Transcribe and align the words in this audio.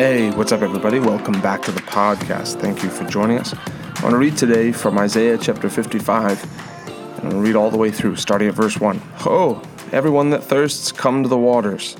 Hey, 0.00 0.30
what's 0.30 0.50
up, 0.50 0.62
everybody? 0.62 0.98
Welcome 0.98 1.42
back 1.42 1.60
to 1.64 1.72
the 1.72 1.82
podcast. 1.82 2.58
Thank 2.58 2.82
you 2.82 2.88
for 2.88 3.04
joining 3.04 3.38
us. 3.38 3.52
I 3.52 4.02
want 4.02 4.14
to 4.14 4.16
read 4.16 4.34
today 4.34 4.72
from 4.72 4.96
Isaiah 4.96 5.36
chapter 5.36 5.68
55. 5.68 6.88
I'm 6.88 7.20
going 7.20 7.32
to 7.32 7.36
read 7.36 7.54
all 7.54 7.70
the 7.70 7.76
way 7.76 7.90
through, 7.90 8.16
starting 8.16 8.48
at 8.48 8.54
verse 8.54 8.80
1. 8.80 8.96
Ho, 8.96 9.60
everyone 9.92 10.30
that 10.30 10.42
thirsts, 10.42 10.90
come 10.90 11.22
to 11.22 11.28
the 11.28 11.36
waters. 11.36 11.98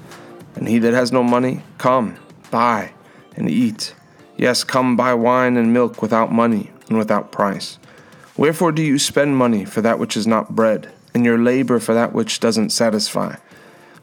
And 0.55 0.67
he 0.67 0.79
that 0.79 0.95
has 0.95 1.13
no 1.13 1.23
money, 1.23 1.63
come, 1.77 2.17
buy, 2.51 2.95
and 3.37 3.51
eat. 3.51 3.95
Yes, 4.39 4.65
come 4.65 4.97
buy 4.97 5.13
wine 5.13 5.59
and 5.59 5.75
milk 5.75 6.01
without 6.01 6.33
money 6.33 6.71
and 6.89 6.97
without 6.97 7.31
price. 7.31 7.79
Wherefore 8.35 8.73
do 8.73 8.81
you 8.81 8.99
spend 8.99 9.37
money 9.37 9.67
for 9.67 9.83
that 9.83 9.99
which 9.99 10.17
is 10.17 10.27
not 10.27 10.57
bread, 10.57 10.91
and 11.13 11.23
your 11.23 11.37
labor 11.37 11.79
for 11.79 11.93
that 11.93 12.15
which 12.15 12.41
doesn't 12.41 12.71
satisfy? 12.71 13.37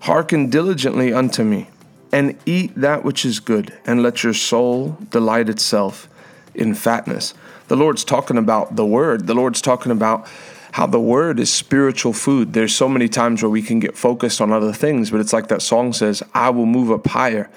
Hearken 0.01 0.51
diligently 0.51 1.11
unto 1.11 1.43
me 1.43 1.71
and 2.11 2.37
eat 2.45 2.73
that 2.75 3.03
which 3.03 3.25
is 3.25 3.39
good, 3.39 3.77
and 3.85 4.01
let 4.01 4.23
your 4.23 4.33
soul 4.33 4.97
delight 5.09 5.49
itself 5.49 6.07
in 6.53 6.73
fatness. 6.73 7.33
The 7.67 7.75
Lord's 7.75 8.03
talking 8.03 8.37
about 8.37 8.75
the 8.75 8.85
Word. 8.85 9.27
The 9.27 9.33
Lord's 9.33 9.61
talking 9.61 9.91
about 9.91 10.27
how 10.73 10.85
the 10.85 10.99
Word 10.99 11.39
is 11.39 11.51
spiritual 11.51 12.13
food. 12.13 12.53
There's 12.53 12.75
so 12.75 12.87
many 12.87 13.07
times 13.07 13.41
where 13.41 13.49
we 13.49 13.61
can 13.61 13.79
get 13.79 13.97
focused 13.97 14.39
on 14.39 14.51
other 14.51 14.73
things, 14.73 15.11
but 15.11 15.19
it's 15.19 15.33
like 15.33 15.47
that 15.49 15.61
song 15.61 15.93
says, 15.93 16.23
I 16.33 16.49
will 16.49 16.65
move 16.65 16.91
up 16.91 17.07
higher. 17.07 17.49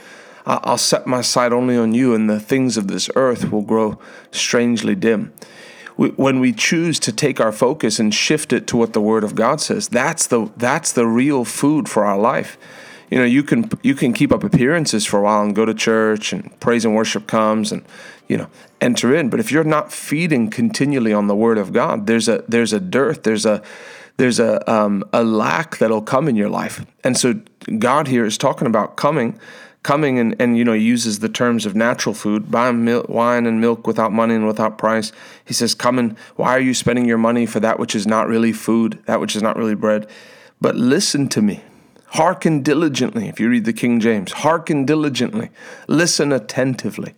I'll 0.47 0.79
set 0.79 1.07
my 1.07 1.21
sight 1.21 1.53
only 1.53 1.77
on 1.77 1.95
you, 1.95 2.15
and 2.15 2.29
the 2.29 2.41
things 2.41 2.77
of 2.77 2.89
this 2.89 3.09
earth 3.15 3.53
will 3.53 3.63
grow 3.63 3.99
strangely 4.33 4.95
dim. 4.95 5.33
When 5.97 6.41
we 6.41 6.53
choose 6.53 6.99
to 7.01 7.13
take 7.13 7.41
our 7.41 7.53
focus 7.53 7.99
and 7.99 8.13
shift 8.13 8.53
it 8.53 8.67
to 8.69 8.77
what 8.77 8.95
the 8.95 9.03
Word 9.03 9.23
of 9.23 9.35
God 9.35 9.61
says, 9.61 9.89
that's 9.89 10.27
the, 10.27 10.51
that's 10.57 10.93
the 10.93 11.07
real 11.07 11.45
food 11.45 11.89
for 11.89 12.05
our 12.05 12.19
life 12.19 12.57
you 13.11 13.19
know 13.19 13.25
you 13.25 13.43
can 13.43 13.69
you 13.83 13.95
can 13.95 14.13
keep 14.13 14.33
up 14.33 14.45
appearances 14.45 15.05
for 15.05 15.19
a 15.19 15.23
while 15.23 15.43
and 15.43 15.55
go 15.55 15.65
to 15.65 15.75
church 15.75 16.33
and 16.33 16.59
praise 16.61 16.85
and 16.85 16.95
worship 16.95 17.27
comes 17.27 17.73
and 17.73 17.85
you 18.29 18.37
know 18.37 18.49
enter 18.81 19.15
in. 19.15 19.29
But 19.29 19.41
if 19.41 19.53
you're 19.53 19.65
not 19.65 19.93
feeding 19.93 20.49
continually 20.49 21.13
on 21.13 21.27
the 21.27 21.37
word 21.37 21.59
of 21.59 21.73
god 21.73 22.07
there's 22.07 22.29
a 22.29 22.45
there's 22.49 22.73
a 22.73 22.81
dearth 22.81 23.25
there's 23.25 23.45
a 23.45 23.63
there's 24.17 24.39
a 24.39 24.71
um, 24.71 25.03
a 25.13 25.25
lack 25.25 25.79
that'll 25.79 26.03
come 26.03 26.29
in 26.29 26.37
your 26.37 26.49
life. 26.49 26.85
And 27.05 27.17
so 27.17 27.41
god 27.79 28.09
here 28.09 28.25
is 28.25 28.39
talking 28.39 28.67
about 28.67 28.97
coming 28.97 29.39
coming 29.83 30.19
and, 30.19 30.37
and 30.39 30.59
you 30.59 30.65
know 30.65 30.75
uses 30.75 31.19
the 31.19 31.29
terms 31.29 31.67
of 31.67 31.75
natural 31.75 32.15
food 32.15 32.53
wine 32.53 33.47
and 33.47 33.61
milk 33.61 33.87
without 33.87 34.13
money 34.13 34.35
and 34.35 34.47
without 34.47 34.79
price. 34.79 35.11
He 35.45 35.55
says 35.55 35.75
come 35.75 35.99
and 35.99 36.17
why 36.37 36.51
are 36.51 36.61
you 36.61 36.75
spending 36.75 37.07
your 37.07 37.19
money 37.19 37.45
for 37.47 37.61
that 37.61 37.79
which 37.81 37.95
is 37.95 38.07
not 38.07 38.29
really 38.29 38.53
food 38.53 39.03
that 39.07 39.21
which 39.21 39.35
is 39.35 39.43
not 39.43 39.57
really 39.57 39.75
bread? 39.75 40.07
But 40.61 40.77
listen 40.77 41.29
to 41.31 41.43
me 41.43 41.63
Hearken 42.11 42.63
diligently, 42.63 43.29
if 43.29 43.39
you 43.39 43.49
read 43.49 43.65
the 43.65 43.73
King 43.73 44.01
James, 44.01 44.33
hearken 44.33 44.85
diligently, 44.85 45.51
listen 45.87 46.33
attentively. 46.33 47.15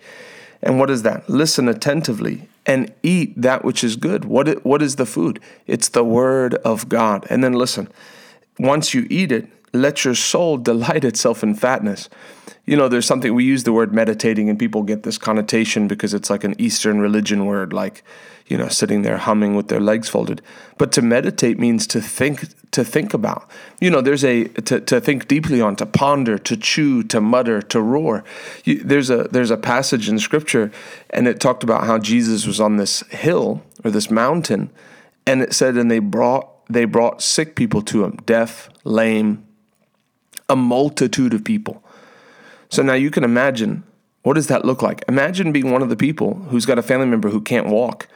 And 0.63 0.79
what 0.79 0.91
is 0.91 1.03
that? 1.03 1.29
Listen 1.29 1.67
attentively 1.69 2.49
and 2.67 2.93
eat 3.03 3.41
that 3.41 3.65
which 3.65 3.83
is 3.83 3.97
good. 3.97 4.25
What, 4.25 4.65
what 4.65 4.83
is 4.83 4.97
the 4.97 5.07
food? 5.07 5.41
It's 5.67 5.89
the 5.89 6.05
word 6.05 6.55
of 6.57 6.89
God. 6.89 7.27
And 7.31 7.43
then 7.43 7.55
listen, 7.55 7.89
once 8.59 8.93
you 8.93 9.07
eat 9.09 9.33
it, 9.33 9.49
let 9.73 10.05
your 10.05 10.15
soul 10.15 10.57
delight 10.71 11.05
itself 11.05 11.43
in 11.43 11.55
fatness. 11.55 12.09
You 12.65 12.77
know, 12.77 12.89
there's 12.89 13.07
something, 13.07 13.35
we 13.35 13.45
use 13.45 13.65
the 13.65 13.73
word 13.73 13.93
meditating, 13.93 14.49
and 14.49 14.59
people 14.59 14.83
get 14.85 15.03
this 15.03 15.19
connotation 15.19 15.89
because 15.89 16.15
it's 16.15 16.31
like 16.31 16.45
an 16.45 16.55
Eastern 16.59 17.01
religion 17.01 17.47
word, 17.47 17.73
like, 17.73 18.05
you 18.47 18.57
know, 18.57 18.69
sitting 18.69 19.03
there 19.03 19.17
humming 19.17 19.57
with 19.57 19.67
their 19.67 19.81
legs 19.81 20.09
folded. 20.09 20.43
But 20.79 20.93
to 20.93 21.03
meditate 21.03 21.59
means 21.59 21.89
to 21.89 22.01
think, 22.01 22.71
to 22.71 22.85
think 22.85 23.15
about. 23.15 23.51
You 23.81 23.91
know, 23.91 24.01
there's 24.01 24.25
a, 24.25 24.45
to, 24.45 24.81
to 24.81 25.01
think 25.01 25.27
deeply 25.27 25.61
on, 25.61 25.75
to 25.77 25.87
ponder, 25.87 26.39
to 26.39 26.57
chew, 26.57 27.03
to 27.05 27.21
mutter, 27.21 27.63
to 27.63 27.81
roar. 27.81 28.23
You, 28.65 28.83
there's 28.83 29.11
a, 29.11 29.25
there's 29.25 29.51
a 29.51 29.57
passage 29.57 30.09
in 30.09 30.21
scripture, 30.21 30.71
and 31.11 31.27
it 31.27 31.41
talked 31.41 31.65
about 31.65 31.85
how 31.85 31.99
Jesus 31.99 32.47
was 32.47 32.61
on 32.61 32.77
this 32.77 33.01
hill 33.09 33.63
or 33.85 33.91
this 33.91 34.11
mountain, 34.11 34.71
and 35.27 35.43
it 35.43 35.53
said, 35.53 35.77
and 35.77 35.91
they 35.91 35.99
brought, 35.99 36.49
they 36.69 36.85
brought 36.85 37.23
sick 37.23 37.57
people 37.57 37.83
to 37.83 38.05
him, 38.05 38.19
deaf, 38.25 38.71
lame, 38.85 39.45
a 40.53 40.57
multitude 40.57 41.33
of 41.33 41.43
people. 41.43 41.83
So 42.69 42.83
now 42.83 42.93
you 42.93 43.11
can 43.11 43.25
imagine 43.25 43.85
what 44.23 44.35
does 44.35 44.47
that 44.49 44.65
look 44.65 44.83
like? 44.83 45.03
Imagine 45.09 45.51
being 45.51 45.73
one 45.73 45.83
of 45.83 45.89
the 45.89 45.97
people 45.97 46.35
who's 46.51 46.67
got 46.67 46.79
a 46.79 46.83
family 46.83 47.07
member 47.07 47.31
who 47.31 47.41
can't 47.41 47.67
walk. 47.67 48.07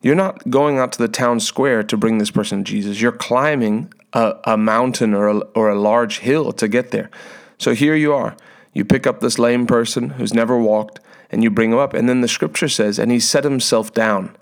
You're 0.00 0.16
not 0.16 0.50
going 0.50 0.78
out 0.78 0.90
to 0.92 0.98
the 0.98 1.06
town 1.06 1.38
square 1.38 1.84
to 1.84 1.96
bring 1.96 2.18
this 2.18 2.32
person 2.32 2.64
to 2.64 2.64
Jesus. 2.64 3.00
You're 3.00 3.12
climbing 3.12 3.92
a, 4.12 4.34
a 4.44 4.56
mountain 4.56 5.14
or 5.14 5.28
a, 5.28 5.38
or 5.54 5.68
a 5.68 5.78
large 5.78 6.18
hill 6.18 6.52
to 6.54 6.66
get 6.66 6.90
there. 6.90 7.10
So 7.58 7.74
here 7.74 7.94
you 7.94 8.12
are. 8.12 8.36
You 8.72 8.84
pick 8.84 9.06
up 9.06 9.20
this 9.20 9.38
lame 9.38 9.66
person 9.66 10.10
who's 10.10 10.34
never 10.34 10.58
walked 10.58 10.98
and 11.30 11.44
you 11.44 11.50
bring 11.50 11.72
him 11.72 11.78
up. 11.78 11.94
And 11.94 12.08
then 12.08 12.22
the 12.22 12.28
scripture 12.28 12.68
says, 12.68 12.98
and 12.98 13.12
he 13.12 13.20
set 13.20 13.44
himself 13.44 13.94
down 13.94 14.34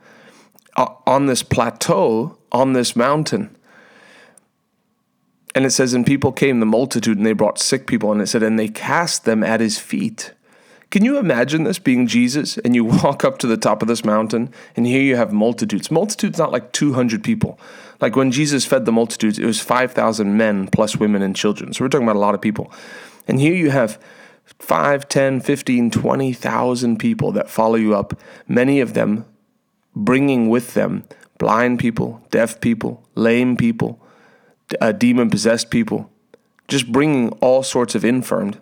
uh, 0.76 0.94
on 1.06 1.26
this 1.26 1.42
plateau, 1.42 2.38
on 2.52 2.72
this 2.72 2.96
mountain. 2.96 3.54
And 5.54 5.66
it 5.66 5.70
says, 5.70 5.94
and 5.94 6.06
people 6.06 6.32
came, 6.32 6.60
the 6.60 6.66
multitude, 6.66 7.16
and 7.16 7.26
they 7.26 7.32
brought 7.32 7.58
sick 7.58 7.86
people. 7.86 8.12
And 8.12 8.22
it 8.22 8.28
said, 8.28 8.42
and 8.42 8.58
they 8.58 8.68
cast 8.68 9.24
them 9.24 9.42
at 9.42 9.60
his 9.60 9.78
feet. 9.78 10.32
Can 10.90 11.04
you 11.04 11.18
imagine 11.18 11.62
this 11.62 11.78
being 11.78 12.06
Jesus 12.08 12.58
and 12.58 12.74
you 12.74 12.84
walk 13.02 13.24
up 13.24 13.38
to 13.38 13.46
the 13.46 13.56
top 13.56 13.80
of 13.82 13.88
this 13.88 14.04
mountain 14.04 14.52
and 14.76 14.86
here 14.86 15.02
you 15.02 15.16
have 15.16 15.32
multitudes? 15.32 15.90
Multitudes, 15.90 16.38
not 16.38 16.52
like 16.52 16.72
200 16.72 17.22
people. 17.22 17.58
Like 18.00 18.16
when 18.16 18.32
Jesus 18.32 18.64
fed 18.64 18.86
the 18.86 18.92
multitudes, 18.92 19.38
it 19.38 19.44
was 19.44 19.60
5,000 19.60 20.36
men 20.36 20.68
plus 20.68 20.96
women 20.96 21.22
and 21.22 21.36
children. 21.36 21.72
So 21.72 21.84
we're 21.84 21.88
talking 21.88 22.06
about 22.06 22.16
a 22.16 22.20
lot 22.20 22.34
of 22.34 22.40
people. 22.40 22.72
And 23.28 23.40
here 23.40 23.54
you 23.54 23.70
have 23.70 24.02
5, 24.58 25.08
10, 25.08 25.40
15, 25.40 25.90
20,000 25.90 26.98
people 26.98 27.32
that 27.32 27.48
follow 27.48 27.76
you 27.76 27.94
up, 27.94 28.18
many 28.48 28.80
of 28.80 28.94
them 28.94 29.24
bringing 29.94 30.48
with 30.48 30.74
them 30.74 31.04
blind 31.38 31.78
people, 31.78 32.22
deaf 32.30 32.60
people, 32.60 33.06
lame 33.14 33.56
people, 33.56 33.99
uh, 34.80 34.92
demon 34.92 35.30
possessed 35.30 35.70
people, 35.70 36.10
just 36.68 36.90
bringing 36.90 37.30
all 37.40 37.62
sorts 37.62 37.94
of 37.94 38.04
infirmed. 38.04 38.58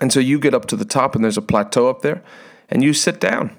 And 0.00 0.12
so 0.12 0.20
you 0.20 0.38
get 0.38 0.54
up 0.54 0.66
to 0.66 0.76
the 0.76 0.84
top, 0.84 1.14
and 1.14 1.22
there's 1.22 1.38
a 1.38 1.42
plateau 1.42 1.88
up 1.88 2.02
there, 2.02 2.22
and 2.68 2.82
you 2.82 2.92
sit 2.92 3.20
down. 3.20 3.56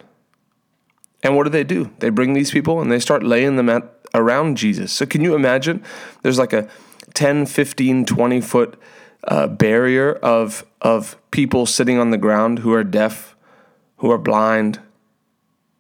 And 1.26 1.36
what 1.36 1.46
do 1.46 1.50
they 1.50 1.64
do? 1.64 1.92
They 2.00 2.10
bring 2.10 2.34
these 2.34 2.52
people 2.52 2.80
and 2.80 2.92
they 2.92 3.00
start 3.00 3.24
laying 3.24 3.56
them 3.56 3.68
at, 3.68 3.84
around 4.14 4.58
Jesus. 4.58 4.94
So 4.94 5.08
can 5.08 5.22
you 5.22 5.34
imagine? 5.34 5.84
There's 6.22 6.38
like 6.38 6.54
a 6.54 6.70
10, 7.16 7.48
15, 7.48 8.06
20 8.06 8.42
foot 8.42 8.80
uh, 9.28 9.48
barrier 9.48 10.14
of, 10.14 10.64
of 10.82 11.18
people 11.32 11.66
sitting 11.66 11.98
on 11.98 12.12
the 12.12 12.20
ground 12.20 12.60
who 12.60 12.74
are 12.74 12.84
deaf, 12.84 13.36
who 13.98 14.12
are 14.12 14.20
blind, 14.20 14.80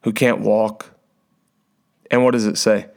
who 0.02 0.12
can't 0.12 0.40
walk. 0.40 0.92
And 2.10 2.24
what 2.24 2.32
does 2.32 2.48
it 2.48 2.58
say? 2.58 2.88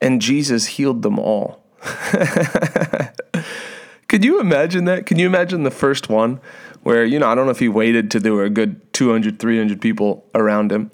And 0.00 0.22
Jesus 0.22 0.66
healed 0.66 1.02
them 1.02 1.18
all. 1.18 1.63
Could 4.08 4.24
you 4.24 4.40
imagine 4.40 4.84
that? 4.84 5.06
Can 5.06 5.18
you 5.18 5.26
imagine 5.26 5.64
the 5.64 5.70
first 5.70 6.08
one 6.08 6.40
where, 6.82 7.04
you 7.04 7.18
know, 7.18 7.28
I 7.28 7.34
don't 7.34 7.46
know 7.46 7.50
if 7.50 7.58
he 7.58 7.68
waited 7.68 8.10
till 8.10 8.20
there 8.20 8.34
were 8.34 8.44
a 8.44 8.50
good 8.50 8.92
200, 8.92 9.38
300 9.38 9.80
people 9.80 10.24
around 10.34 10.70
him, 10.70 10.90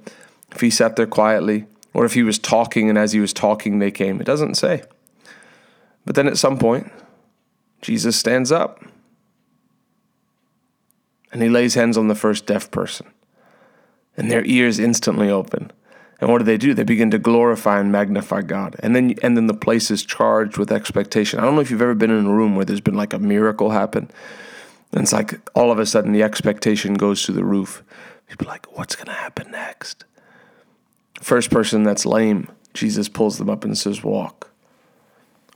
if 0.53 0.61
he 0.61 0.71
sat 0.71 0.97
there 0.97 1.07
quietly, 1.07 1.67
or 1.93 2.05
if 2.05 2.15
he 2.15 2.23
was 2.23 2.39
talking 2.39 2.89
and 2.89 2.97
as 2.97 3.13
he 3.13 3.21
was 3.21 3.33
talking 3.33 3.79
they 3.79 3.91
came. 3.91 4.21
It 4.21 4.25
doesn't 4.25 4.55
say. 4.55 4.83
But 6.05 6.15
then 6.15 6.29
at 6.29 6.39
some 6.39 6.59
point, 6.59 6.91
Jesus 7.83 8.17
stands 8.17 8.53
up 8.53 8.85
and 11.33 11.43
he 11.43 11.49
lays 11.49 11.75
hands 11.75 11.97
on 11.97 12.09
the 12.09 12.15
first 12.15 12.47
deaf 12.47 12.71
person, 12.71 13.07
and 14.17 14.31
their 14.31 14.45
ears 14.45 14.79
instantly 14.79 15.31
open. 15.31 15.71
And 16.21 16.31
what 16.31 16.39
do 16.39 16.45
they 16.45 16.59
do? 16.59 16.75
They 16.75 16.85
begin 16.85 17.11
to 17.13 17.19
glorify 17.19 17.81
and 17.81 17.91
magnify 17.91 18.43
God. 18.43 18.77
And 18.81 18.95
then 18.95 19.15
and 19.23 19.37
then 19.37 19.47
the 19.47 19.55
place 19.55 19.91
is 19.91 20.05
charged 20.05 20.59
with 20.59 20.71
expectation. 20.71 21.41
I 21.41 21.45
don't 21.45 21.55
know 21.55 21.63
if 21.63 21.71
you've 21.71 21.83
ever 21.83 21.95
been 21.95 22.11
in 22.11 22.27
a 22.27 22.33
room 22.33 22.57
where 22.57 22.65
there's 22.65 22.81
been 22.81 22.95
like 22.95 23.15
a 23.15 23.19
miracle 23.19 23.71
happen. 23.71 24.11
And 24.93 25.03
it's 25.03 25.13
like 25.13 25.41
all 25.55 25.73
of 25.73 25.79
a 25.79 25.87
sudden 25.87 26.13
the 26.13 26.23
expectation 26.23 26.95
goes 26.95 27.25
through 27.25 27.37
the 27.37 27.45
roof. 27.45 27.83
People 28.29 28.49
are 28.49 28.51
like, 28.51 28.77
what's 28.77 28.97
gonna 28.97 29.17
happen 29.17 29.51
next? 29.51 30.05
First 31.21 31.51
person 31.51 31.85
that's 31.85 32.05
lame, 32.05 32.49
Jesus 32.75 33.09
pulls 33.09 33.39
them 33.39 33.49
up 33.49 33.65
and 33.65 33.77
says, 33.77 34.03
Walk. 34.05 34.51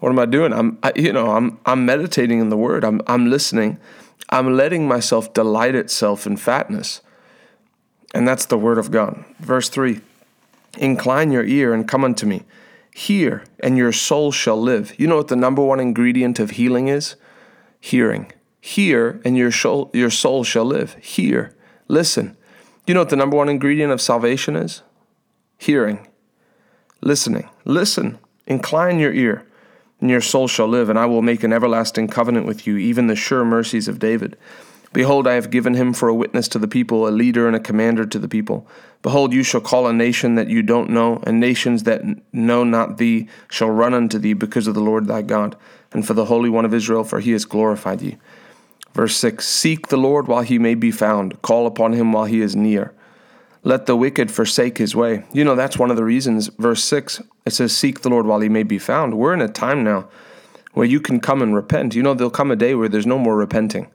What 0.01 0.11
am 0.11 0.19
I 0.19 0.27
doing? 0.27 0.53
I'm 0.53 0.79
I, 0.83 0.93
you 0.97 1.13
know, 1.13 1.33
I'm 1.33 1.59
I'm 1.67 1.85
meditating 1.85 2.41
in 2.41 2.49
the 2.49 2.57
word. 2.57 2.85
I'm 2.85 3.03
I'm 3.07 3.29
listening. 3.29 3.79
I'm 4.31 4.57
letting 4.57 4.89
myself 4.89 5.33
delight 5.35 5.75
itself 5.75 6.27
in 6.27 6.39
fatness. 6.39 7.03
And 8.15 8.27
that's 8.27 8.47
the 8.47 8.57
word 8.57 8.79
of 8.79 8.91
God. 8.91 9.25
Verse 9.41 9.69
3. 9.69 10.01
Incline 10.77 11.31
your 11.33 11.45
ear 11.45 11.73
and 11.73 11.87
come 11.89 12.05
unto 12.05 12.27
me. 12.27 12.43
Hear, 12.95 13.45
and 13.61 13.77
your 13.77 13.93
soul 13.93 14.31
shall 14.31 14.61
live. 14.61 14.99
You 14.99 15.07
know 15.07 15.17
what 15.17 15.29
the 15.29 15.37
number 15.37 15.63
one 15.63 15.81
ingredient 15.81 16.39
of 16.39 16.53
healing 16.53 16.89
is? 16.89 17.17
Hearing. 17.81 18.33
Hear, 18.61 19.21
and 19.25 19.37
your 19.37 19.51
soul, 19.51 19.91
your 19.93 20.11
soul 20.11 20.45
shall 20.45 20.65
live. 20.65 20.95
Hear. 20.95 21.55
Listen. 21.89 22.37
You 22.87 22.95
know 22.95 23.01
what 23.01 23.11
the 23.11 23.17
number 23.17 23.37
one 23.37 23.49
ingredient 23.49 23.93
of 23.93 24.01
salvation 24.01 24.57
is? 24.57 24.83
Hearing. 25.59 26.07
Listening. 27.01 27.49
Listen. 27.65 28.19
Incline 28.47 28.99
your 28.99 29.13
ear, 29.13 29.47
and 30.01 30.11
your 30.11 30.21
soul 30.21 30.49
shall 30.49 30.69
live, 30.69 30.89
and 30.89 30.99
I 30.99 31.07
will 31.07 31.23
make 31.23 31.43
an 31.43 31.53
everlasting 31.53 32.09
covenant 32.09 32.47
with 32.47 32.67
you, 32.67 32.77
even 32.77 33.07
the 33.07 33.17
sure 33.17 33.45
mercies 33.45 33.89
of 33.89 33.99
David. 33.99 34.37
Behold, 34.95 35.27
I 35.27 35.35
have 35.35 35.51
given 35.51 35.75
him 35.75 35.93
for 35.93 36.09
a 36.09 36.15
witness 36.15 36.47
to 36.49 36.59
the 36.61 36.69
people, 36.69 37.09
a 37.09 37.11
leader 37.11 37.49
and 37.49 37.57
a 37.57 37.61
commander 37.61 38.07
to 38.07 38.19
the 38.19 38.29
people. 38.29 38.65
Behold, 39.03 39.33
you 39.33 39.43
shall 39.43 39.61
call 39.61 39.89
a 39.89 39.93
nation 39.93 40.37
that 40.37 40.49
you 40.49 40.63
don't 40.63 40.89
know, 40.89 41.21
and 41.27 41.41
nations 41.41 41.83
that 41.83 42.03
know 42.33 42.63
not 42.63 42.97
thee 42.97 43.29
shall 43.51 43.71
run 43.71 43.93
unto 43.93 44.21
thee 44.21 44.35
because 44.35 44.69
of 44.69 44.75
the 44.75 44.81
Lord 44.81 45.09
thy 45.09 45.21
God, 45.21 45.57
and 45.93 46.07
for 46.07 46.15
the 46.15 46.27
Holy 46.27 46.49
One 46.49 46.65
of 46.65 46.73
Israel, 46.73 47.03
for 47.03 47.19
he 47.19 47.33
has 47.33 47.45
glorified 47.45 47.99
thee. 47.99 48.19
Verse 48.93 49.17
6 49.17 49.45
Seek 49.45 49.89
the 49.89 49.97
Lord 49.97 50.29
while 50.29 50.43
he 50.43 50.61
may 50.61 50.77
be 50.77 50.93
found, 50.93 51.43
call 51.43 51.67
upon 51.67 51.93
him 51.93 52.13
while 52.13 52.27
he 52.27 52.41
is 52.41 52.55
near. 52.55 52.95
Let 53.65 53.87
the 53.87 53.97
wicked 53.97 54.31
forsake 54.31 54.79
his 54.79 54.95
way. 54.95 55.25
You 55.33 55.43
know, 55.43 55.57
that's 55.57 55.77
one 55.77 55.91
of 55.91 55.97
the 55.97 56.05
reasons. 56.05 56.51
Verse 56.59 56.85
6, 56.85 57.21
it 57.47 57.51
says, 57.53 57.77
Seek 57.77 58.03
the 58.03 58.11
Lord 58.11 58.27
while 58.27 58.41
he 58.41 58.49
may 58.49 58.63
be 58.63 58.79
found. 58.79 59.19
We're 59.19 59.35
in 59.35 59.41
a 59.41 59.49
time 59.49 59.83
now 59.83 60.09
where 60.73 60.87
you 60.87 61.01
can 61.01 61.19
come 61.19 61.43
and 61.43 61.53
repent. 61.53 61.97
You 61.97 62.03
know, 62.05 62.15
there'll 62.15 62.31
come 62.31 62.53
a 62.53 62.57
day 62.57 62.77
where 62.77 62.89
there's 62.89 63.07
no 63.07 63.19
more 63.19 63.37
repenting. 63.37 63.89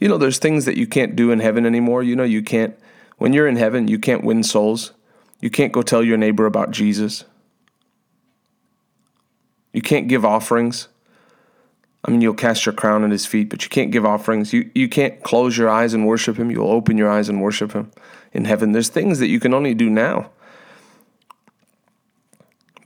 You 0.00 0.08
know, 0.08 0.18
there's 0.18 0.38
things 0.38 0.64
that 0.64 0.78
you 0.78 0.86
can't 0.86 1.14
do 1.14 1.30
in 1.30 1.40
heaven 1.40 1.66
anymore. 1.66 2.02
You 2.02 2.16
know, 2.16 2.24
you 2.24 2.42
can't, 2.42 2.76
when 3.18 3.32
you're 3.32 3.46
in 3.46 3.56
heaven, 3.56 3.86
you 3.86 3.98
can't 3.98 4.24
win 4.24 4.42
souls. 4.42 4.92
You 5.40 5.50
can't 5.50 5.72
go 5.72 5.82
tell 5.82 6.02
your 6.02 6.16
neighbor 6.16 6.46
about 6.46 6.70
Jesus. 6.70 7.24
You 9.72 9.82
can't 9.82 10.08
give 10.08 10.24
offerings. 10.24 10.88
I 12.02 12.10
mean, 12.10 12.22
you'll 12.22 12.34
cast 12.34 12.64
your 12.64 12.72
crown 12.72 13.04
at 13.04 13.10
his 13.10 13.26
feet, 13.26 13.50
but 13.50 13.62
you 13.62 13.68
can't 13.68 13.90
give 13.90 14.06
offerings. 14.06 14.54
You, 14.54 14.70
you 14.74 14.88
can't 14.88 15.22
close 15.22 15.58
your 15.58 15.68
eyes 15.68 15.92
and 15.92 16.06
worship 16.06 16.38
him. 16.38 16.50
You'll 16.50 16.70
open 16.70 16.96
your 16.96 17.10
eyes 17.10 17.28
and 17.28 17.42
worship 17.42 17.72
him 17.72 17.90
in 18.32 18.46
heaven. 18.46 18.72
There's 18.72 18.88
things 18.88 19.18
that 19.18 19.28
you 19.28 19.38
can 19.38 19.52
only 19.52 19.74
do 19.74 19.90
now. 19.90 20.30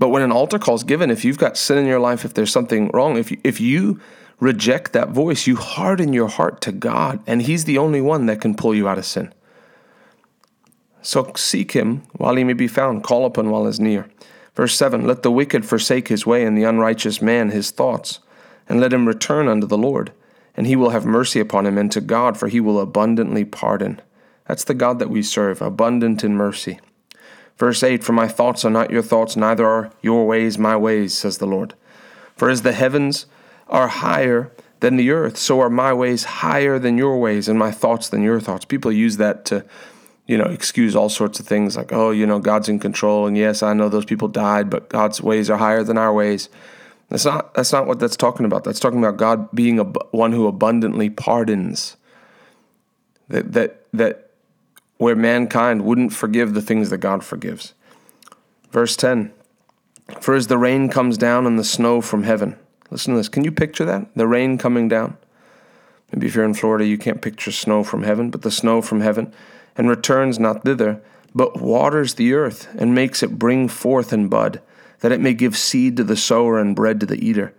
But 0.01 0.09
when 0.09 0.23
an 0.23 0.33
altar 0.33 0.59
call 0.59 0.75
is 0.75 0.83
given, 0.83 1.11
if 1.11 1.25
you've 1.25 1.39
got 1.39 1.57
sin 1.57 1.79
in 1.79 1.87
your 1.87 2.01
life, 2.01 2.25
if 2.25 2.35
there's 2.35 2.51
something 2.51 2.91
wrong, 2.93 3.17
if 3.17 3.31
you, 3.31 3.39
if 3.45 3.61
you 3.61 4.01
reject 4.41 4.93
that 4.93 5.11
voice, 5.11 5.47
you 5.47 5.57
harden 5.57 6.13
your 6.13 6.29
heart 6.29 6.61
to 6.63 6.73
God, 6.73 7.21
and 7.27 7.43
He's 7.43 7.65
the 7.65 7.79
only 7.79 8.01
one 8.01 8.27
that 8.27 8.41
can 8.41 8.55
pull 8.55 8.75
you 8.75 8.89
out 8.89 8.99
of 8.99 9.07
sin. 9.07 9.33
So 11.03 11.33
seek 11.37 11.73
Him 11.73 12.03
while 12.13 12.37
He 12.37 12.45
may 12.45 12.53
be 12.53 12.69
found, 12.69 13.03
call 13.03 13.27
upon 13.27 13.51
while 13.51 13.67
He's 13.67 13.81
near. 13.81 14.09
Verse 14.55 14.77
7 14.77 15.07
Let 15.07 15.23
the 15.23 15.31
wicked 15.31 15.65
forsake 15.65 16.09
his 16.09 16.27
way, 16.27 16.45
and 16.45 16.57
the 16.57 16.65
unrighteous 16.65 17.21
man 17.21 17.51
his 17.51 17.71
thoughts, 17.71 18.21
and 18.69 18.81
let 18.81 18.93
him 18.93 19.07
return 19.07 19.49
unto 19.49 19.67
the 19.67 19.79
Lord, 19.79 20.13
and 20.57 20.67
He 20.67 20.77
will 20.77 20.91
have 20.91 21.05
mercy 21.05 21.41
upon 21.41 21.67
him, 21.67 21.77
and 21.77 21.91
to 21.93 22.01
God, 22.01 22.37
for 22.37 22.49
He 22.49 22.61
will 22.61 22.81
abundantly 22.81 23.45
pardon. 23.45 24.01
That's 24.47 24.65
the 24.65 24.75
God 24.75 24.99
that 24.99 25.11
we 25.11 25.23
serve, 25.23 25.61
abundant 25.61 26.23
in 26.23 26.37
mercy. 26.37 26.79
Verse 27.57 27.83
8 27.83 28.05
For 28.05 28.13
my 28.13 28.29
thoughts 28.29 28.65
are 28.65 28.71
not 28.71 28.91
your 28.91 29.03
thoughts, 29.03 29.37
neither 29.37 29.67
are 29.67 29.91
your 30.03 30.27
ways 30.27 30.59
my 30.59 30.77
ways, 30.77 31.17
says 31.17 31.39
the 31.39 31.47
Lord. 31.47 31.75
For 32.37 32.51
as 32.51 32.63
the 32.63 32.73
heavens 32.73 33.27
are 33.69 33.89
higher 33.89 34.53
than 34.81 34.97
the 34.97 35.11
earth, 35.11 35.37
so 35.37 35.61
are 35.61 35.71
my 35.71 35.93
ways 35.93 36.25
higher 36.25 36.79
than 36.79 36.99
your 36.99 37.19
ways, 37.19 37.49
and 37.49 37.59
my 37.59 37.71
thoughts 37.71 38.09
than 38.09 38.23
your 38.23 38.41
thoughts. 38.41 38.65
People 38.65 38.93
use 38.93 39.17
that 39.17 39.45
to, 39.47 39.65
you 40.27 40.37
know, 40.37 40.45
excuse 40.45 40.95
all 40.95 41.09
sorts 41.09 41.41
of 41.41 41.47
things 41.47 41.77
like, 41.77 41.93
oh, 41.93 42.11
you 42.11 42.27
know, 42.27 42.39
God's 42.39 42.69
in 42.69 42.79
control, 42.79 43.27
and 43.27 43.37
yes, 43.37 43.63
I 43.63 43.73
know 43.73 43.89
those 43.89 44.05
people 44.05 44.29
died, 44.29 44.69
but 44.69 44.89
God's 44.89 45.23
ways 45.23 45.49
are 45.49 45.57
higher 45.57 45.83
than 45.83 45.97
our 45.97 46.13
ways. 46.13 46.49
That's 47.09 47.25
not 47.25 47.55
that's 47.55 47.73
not 47.73 47.87
what 47.87 47.99
that's 47.99 48.17
talking 48.17 48.47
about. 48.47 48.65
That's 48.65 48.81
talking 48.81 48.99
about 48.99 49.17
God 49.17 49.51
being 49.53 49.79
a 49.79 49.85
one 49.85 50.33
who 50.33 50.47
abundantly 50.47 51.11
pardons. 51.11 51.97
That 53.29 53.53
that 53.53 53.87
that 53.93 54.31
where 54.99 55.17
mankind 55.17 55.85
wouldn't 55.85 56.13
forgive 56.13 56.55
the 56.55 56.63
things 56.63 56.91
that 56.91 56.99
God 56.99 57.25
forgives. 57.25 57.75
Verse 58.71 58.97
10 58.97 59.33
For 60.21 60.35
as 60.35 60.49
the 60.49 60.59
rain 60.59 60.89
comes 60.89 61.17
down 61.17 61.47
and 61.47 61.59
the 61.59 61.65
snow 61.65 62.01
from 62.01 62.25
heaven, 62.25 62.57
Listen 62.95 63.15
to 63.15 63.19
this. 63.19 63.29
Can 63.29 63.43
you 63.43 63.51
picture 63.51 63.85
that? 63.85 64.07
The 64.15 64.29
rain 64.29 64.57
coming 64.57 64.87
down. 64.87 65.17
Maybe 66.13 66.29
if 66.29 66.37
you're 66.37 66.45
in 66.45 66.55
Florida, 66.55 66.87
you 66.87 66.97
can't 66.97 67.21
picture 67.21 67.51
snow 67.51 67.83
from 67.83 68.05
heaven, 68.05 68.31
but 68.31 68.43
the 68.43 68.53
snow 68.53 68.81
from 68.81 69.01
heaven, 69.01 69.33
and 69.77 69.89
returns 69.89 70.39
not 70.39 70.63
thither, 70.63 71.03
but 71.35 71.61
waters 71.61 72.15
the 72.15 72.33
earth, 72.35 72.69
and 72.79 72.95
makes 72.95 73.21
it 73.21 73.37
bring 73.37 73.67
forth 73.67 74.13
and 74.13 74.31
bud, 74.31 74.61
that 75.01 75.11
it 75.11 75.21
may 75.21 75.35
give 75.35 75.57
seed 75.57 75.97
to 75.97 76.05
the 76.05 76.17
sower 76.17 76.61
and 76.61 76.77
bread 76.77 77.01
to 77.01 77.07
the 77.07 77.19
eater. 77.19 77.53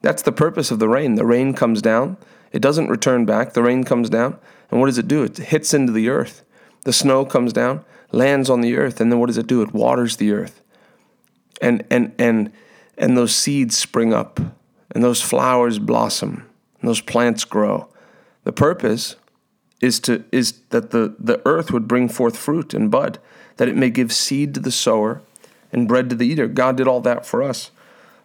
That's 0.00 0.22
the 0.22 0.32
purpose 0.32 0.72
of 0.72 0.80
the 0.80 0.88
rain. 0.88 1.14
The 1.14 1.24
rain 1.24 1.54
comes 1.54 1.80
down, 1.80 2.16
it 2.50 2.60
doesn't 2.60 2.88
return 2.88 3.24
back. 3.24 3.52
The 3.52 3.62
rain 3.62 3.84
comes 3.84 4.10
down, 4.10 4.36
and 4.68 4.80
what 4.80 4.86
does 4.86 4.98
it 4.98 5.06
do? 5.06 5.22
It 5.22 5.36
hits 5.36 5.72
into 5.72 5.92
the 5.92 6.08
earth. 6.08 6.42
The 6.80 6.92
snow 6.92 7.24
comes 7.24 7.52
down, 7.52 7.84
lands 8.10 8.50
on 8.50 8.62
the 8.62 8.76
earth, 8.76 9.00
and 9.00 9.12
then 9.12 9.20
what 9.20 9.28
does 9.28 9.38
it 9.38 9.46
do? 9.46 9.62
It 9.62 9.72
waters 9.72 10.16
the 10.16 10.32
earth. 10.32 10.60
And 11.60 11.86
and 11.88 12.12
and 12.18 12.52
and 12.98 13.16
those 13.16 13.32
seeds 13.32 13.78
spring 13.78 14.12
up 14.12 14.40
and 14.92 15.02
those 15.02 15.20
flowers 15.20 15.78
blossom 15.78 16.46
and 16.80 16.88
those 16.88 17.00
plants 17.00 17.44
grow. 17.44 17.88
The 18.44 18.52
purpose 18.52 19.16
is 19.80 19.98
to 20.00 20.24
is 20.30 20.60
that 20.70 20.90
the, 20.90 21.14
the 21.18 21.40
earth 21.46 21.72
would 21.72 21.88
bring 21.88 22.08
forth 22.08 22.36
fruit 22.36 22.74
and 22.74 22.90
bud, 22.90 23.18
that 23.56 23.68
it 23.68 23.76
may 23.76 23.90
give 23.90 24.12
seed 24.12 24.54
to 24.54 24.60
the 24.60 24.70
sower 24.70 25.22
and 25.72 25.88
bread 25.88 26.10
to 26.10 26.16
the 26.16 26.26
eater. 26.26 26.46
God 26.46 26.76
did 26.76 26.86
all 26.86 27.00
that 27.00 27.24
for 27.24 27.42
us. 27.42 27.70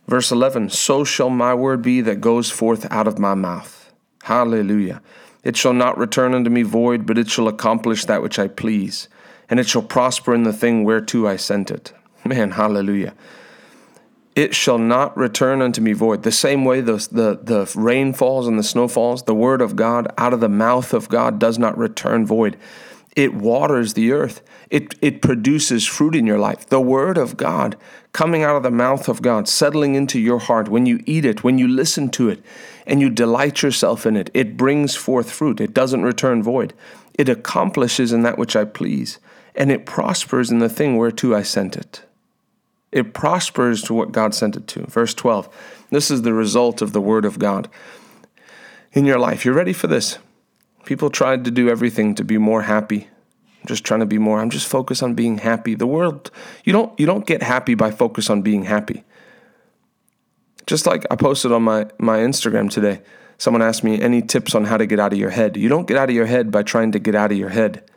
Verse 0.07 0.31
11 0.31 0.69
So 0.69 1.03
shall 1.03 1.29
my 1.29 1.53
word 1.53 1.81
be 1.81 2.01
that 2.01 2.21
goes 2.21 2.49
forth 2.49 2.85
out 2.91 3.07
of 3.07 3.19
my 3.19 3.33
mouth. 3.33 3.91
Hallelujah. 4.23 5.01
It 5.43 5.55
shall 5.55 5.73
not 5.73 5.97
return 5.97 6.33
unto 6.33 6.49
me 6.49 6.63
void, 6.63 7.05
but 7.05 7.17
it 7.17 7.29
shall 7.29 7.47
accomplish 7.47 8.03
that 8.05 8.21
which 8.21 8.37
I 8.37 8.47
please, 8.47 9.07
and 9.49 9.59
it 9.59 9.67
shall 9.67 9.81
prosper 9.81 10.33
in 10.33 10.43
the 10.43 10.51
thing 10.51 10.83
whereto 10.83 11.25
I 11.25 11.37
sent 11.37 11.71
it. 11.71 11.93
Man, 12.25 12.51
hallelujah 12.51 13.13
it 14.37 14.53
shall 14.53 14.77
not 14.77 15.17
return 15.17 15.63
unto 15.63 15.81
me 15.81 15.93
void. 15.93 16.21
The 16.21 16.31
same 16.31 16.63
way 16.63 16.79
the, 16.79 16.97
the, 17.11 17.39
the 17.41 17.71
rain 17.75 18.13
falls 18.13 18.47
and 18.47 18.57
the 18.57 18.63
snow 18.63 18.87
falls, 18.87 19.23
the 19.23 19.33
word 19.33 19.63
of 19.63 19.75
God 19.75 20.13
out 20.15 20.31
of 20.31 20.41
the 20.41 20.47
mouth 20.47 20.93
of 20.93 21.09
God 21.09 21.39
does 21.39 21.57
not 21.57 21.75
return 21.75 22.23
void. 22.23 22.55
It 23.15 23.33
waters 23.33 23.95
the 23.95 24.11
earth. 24.11 24.43
It, 24.69 24.93
it 25.01 25.23
produces 25.23 25.87
fruit 25.87 26.15
in 26.15 26.27
your 26.27 26.37
life. 26.37 26.67
The 26.67 26.79
word 26.79 27.17
of 27.17 27.35
God 27.35 27.77
coming 28.13 28.43
out 28.43 28.55
of 28.55 28.61
the 28.61 28.69
mouth 28.69 29.09
of 29.09 29.23
God, 29.23 29.49
settling 29.49 29.95
into 29.95 30.19
your 30.19 30.37
heart, 30.37 30.69
when 30.69 30.85
you 30.85 31.01
eat 31.07 31.25
it, 31.25 31.43
when 31.43 31.57
you 31.57 31.67
listen 31.67 32.09
to 32.09 32.29
it, 32.29 32.43
and 32.85 33.01
you 33.01 33.09
delight 33.09 33.63
yourself 33.63 34.05
in 34.05 34.15
it, 34.15 34.29
it 34.35 34.55
brings 34.55 34.95
forth 34.95 35.31
fruit. 35.31 35.59
It 35.59 35.73
doesn't 35.73 36.03
return 36.03 36.43
void. 36.43 36.75
It 37.15 37.27
accomplishes 37.27 38.13
in 38.13 38.21
that 38.21 38.37
which 38.37 38.55
I 38.55 38.65
please, 38.65 39.17
and 39.55 39.71
it 39.71 39.87
prospers 39.87 40.51
in 40.51 40.59
the 40.59 40.69
thing 40.69 40.95
whereto 40.95 41.33
I 41.33 41.41
sent 41.41 41.75
it. 41.75 42.03
It 42.97 43.13
prospers 43.13 43.83
to 43.83 43.93
what 43.93 44.11
God 44.11 44.33
sent 44.33 44.55
it 44.55 44.65
to. 44.69 44.87
Verse 44.87 45.13
12. 45.13 45.47
This 45.91 46.09
is 46.09 46.23
the 46.23 46.33
result 46.33 46.81
of 46.81 46.93
the 46.93 46.99
Word 46.99 47.25
of 47.25 47.37
God 47.37 47.69
in 48.91 49.05
your 49.05 49.19
life. 49.19 49.45
You're 49.45 49.53
ready 49.53 49.71
for 49.71 49.85
this. 49.85 50.17
People 50.83 51.11
tried 51.11 51.45
to 51.45 51.51
do 51.51 51.69
everything 51.69 52.15
to 52.15 52.23
be 52.23 52.39
more 52.39 52.63
happy. 52.63 53.07
I'm 53.61 53.67
just 53.67 53.83
trying 53.83 53.99
to 53.99 54.07
be 54.07 54.17
more. 54.17 54.39
I'm 54.39 54.49
just 54.49 54.67
focused 54.67 55.03
on 55.03 55.13
being 55.13 55.37
happy. 55.37 55.75
The 55.75 55.85
world, 55.85 56.31
you 56.63 56.73
don't 56.73 56.99
you 56.99 57.05
don't 57.05 57.27
get 57.27 57.43
happy 57.43 57.75
by 57.75 57.91
focus 57.91 58.31
on 58.31 58.41
being 58.41 58.63
happy. 58.63 59.03
Just 60.65 60.87
like 60.87 61.05
I 61.11 61.15
posted 61.15 61.51
on 61.51 61.61
my, 61.61 61.85
my 61.99 62.17
Instagram 62.17 62.67
today, 62.67 63.01
someone 63.37 63.61
asked 63.61 63.83
me 63.83 64.01
any 64.01 64.23
tips 64.23 64.55
on 64.55 64.65
how 64.65 64.77
to 64.77 64.87
get 64.87 64.99
out 64.99 65.13
of 65.13 65.19
your 65.19 65.29
head. 65.29 65.55
You 65.55 65.69
don't 65.69 65.87
get 65.87 65.97
out 65.97 66.09
of 66.09 66.15
your 66.15 66.25
head 66.25 66.49
by 66.49 66.63
trying 66.63 66.91
to 66.93 66.99
get 66.99 67.13
out 67.13 67.31
of 67.31 67.37
your 67.37 67.49
head. 67.49 67.87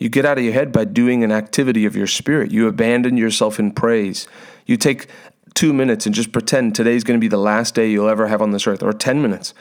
You 0.00 0.08
get 0.08 0.24
out 0.24 0.38
of 0.38 0.44
your 0.44 0.54
head 0.54 0.72
by 0.72 0.86
doing 0.86 1.22
an 1.22 1.30
activity 1.30 1.84
of 1.84 1.94
your 1.94 2.06
spirit. 2.06 2.50
You 2.50 2.66
abandon 2.66 3.18
yourself 3.18 3.60
in 3.60 3.70
praise. 3.70 4.26
You 4.64 4.78
take 4.78 5.08
two 5.54 5.74
minutes 5.74 6.06
and 6.06 6.14
just 6.14 6.32
pretend 6.32 6.74
today's 6.74 7.04
going 7.04 7.20
to 7.20 7.22
be 7.22 7.28
the 7.28 7.36
last 7.36 7.74
day 7.74 7.90
you'll 7.90 8.08
ever 8.08 8.26
have 8.26 8.40
on 8.40 8.50
this 8.50 8.66
earth, 8.66 8.82
or 8.82 8.94
10 8.94 9.20
minutes. 9.20 9.52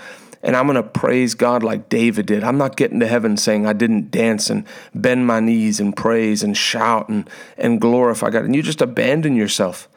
And 0.41 0.55
I'm 0.55 0.65
going 0.65 0.77
to 0.77 0.83
praise 0.83 1.33
God 1.35 1.61
like 1.61 1.89
David 1.89 2.25
did. 2.25 2.45
I'm 2.45 2.57
not 2.57 2.77
getting 2.77 3.01
to 3.01 3.07
heaven 3.07 3.35
saying 3.35 3.65
I 3.65 3.73
didn't 3.73 4.11
dance 4.11 4.49
and 4.49 4.65
bend 4.95 5.27
my 5.27 5.41
knees 5.41 5.81
and 5.81 5.93
praise 5.93 6.41
and 6.41 6.55
shout 6.55 7.09
and, 7.09 7.29
and 7.57 7.81
glorify 7.81 8.29
God. 8.29 8.45
And 8.45 8.55
you 8.55 8.63
just 8.63 8.81
abandon 8.81 9.35
yourself 9.35 9.89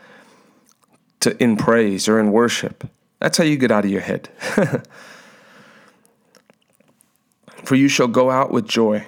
to 1.21 1.41
in 1.41 1.57
praise 1.57 2.09
or 2.09 2.19
in 2.19 2.33
worship. 2.33 2.91
That's 3.21 3.39
how 3.39 3.45
you 3.45 3.57
get 3.57 3.71
out 3.71 3.85
of 3.85 3.93
your 3.93 4.01
head. 4.01 4.29
For 7.65 7.77
you 7.77 7.87
shall 7.87 8.09
go 8.09 8.29
out 8.29 8.51
with 8.51 8.67
joy. 8.67 9.07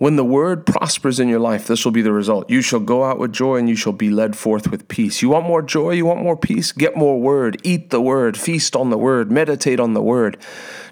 When 0.00 0.16
the 0.16 0.24
word 0.24 0.64
prospers 0.64 1.20
in 1.20 1.28
your 1.28 1.40
life, 1.40 1.66
this 1.66 1.84
will 1.84 1.92
be 1.92 2.00
the 2.00 2.10
result. 2.10 2.48
You 2.48 2.62
shall 2.62 2.80
go 2.80 3.04
out 3.04 3.18
with 3.18 3.34
joy 3.34 3.56
and 3.56 3.68
you 3.68 3.76
shall 3.76 3.92
be 3.92 4.08
led 4.08 4.34
forth 4.34 4.70
with 4.70 4.88
peace. 4.88 5.20
You 5.20 5.28
want 5.28 5.44
more 5.44 5.60
joy? 5.60 5.90
You 5.90 6.06
want 6.06 6.22
more 6.22 6.38
peace? 6.38 6.72
Get 6.72 6.96
more 6.96 7.20
word. 7.20 7.60
Eat 7.64 7.90
the 7.90 8.00
word. 8.00 8.38
Feast 8.38 8.74
on 8.74 8.88
the 8.88 8.96
word. 8.96 9.30
Meditate 9.30 9.78
on 9.78 9.92
the 9.92 10.00
word. 10.00 10.38